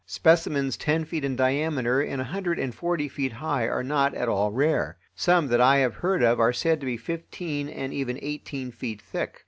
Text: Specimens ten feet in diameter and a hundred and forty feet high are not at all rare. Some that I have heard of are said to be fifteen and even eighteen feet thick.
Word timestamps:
Specimens 0.07 0.77
ten 0.77 1.05
feet 1.05 1.23
in 1.23 1.35
diameter 1.35 2.01
and 2.01 2.19
a 2.19 2.23
hundred 2.23 2.57
and 2.57 2.73
forty 2.73 3.07
feet 3.07 3.33
high 3.33 3.67
are 3.67 3.83
not 3.83 4.15
at 4.15 4.27
all 4.27 4.51
rare. 4.51 4.97
Some 5.13 5.45
that 5.49 5.61
I 5.61 5.77
have 5.77 5.93
heard 5.97 6.23
of 6.23 6.39
are 6.39 6.51
said 6.53 6.79
to 6.79 6.87
be 6.87 6.97
fifteen 6.97 7.69
and 7.69 7.93
even 7.93 8.17
eighteen 8.19 8.71
feet 8.71 8.99
thick. 8.99 9.37